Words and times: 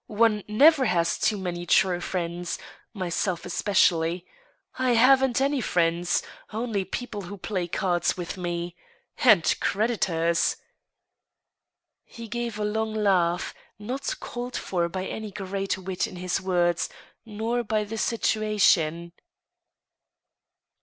One 0.07 0.43
never 0.47 0.85
has 0.85 1.19
too 1.19 1.37
many 1.37 1.67
true 1.67 2.01
friends,... 2.01 2.57
myself 2.91 3.45
especially. 3.45 4.25
I 4.79 4.93
haven't 4.93 5.39
any 5.39 5.61
friends,... 5.61 6.23
only 6.51 6.85
people 6.85 7.21
who 7.21 7.37
play 7.37 7.67
cards 7.67 8.17
with 8.17 8.35
me... 8.35 8.75
and 9.19 9.55
creditors." 9.59 10.57
He 12.03 12.27
gave 12.27 12.57
a 12.57 12.65
long 12.65 12.95
laugh, 12.95 13.53
not 13.77 14.19
called 14.19 14.57
for 14.57 14.89
by 14.89 15.05
any 15.05 15.29
great 15.29 15.77
wit 15.77 16.07
in 16.07 16.15
his 16.15 16.39
isrcffds, 16.39 16.89
nor 17.23 17.63
fay 17.63 17.83
the 17.83 17.99
situation. 17.99 19.11